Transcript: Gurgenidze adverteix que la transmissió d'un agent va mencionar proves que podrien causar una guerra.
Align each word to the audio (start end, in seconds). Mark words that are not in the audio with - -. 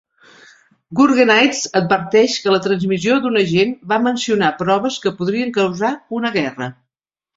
Gurgenidze 0.99 1.69
adverteix 1.79 2.37
que 2.45 2.55
la 2.55 2.61
transmissió 2.67 3.17
d'un 3.25 3.37
agent 3.43 3.75
va 3.93 4.01
mencionar 4.07 4.51
proves 4.63 4.99
que 5.05 5.15
podrien 5.21 5.53
causar 5.59 5.93
una 6.21 6.33
guerra. 6.41 6.73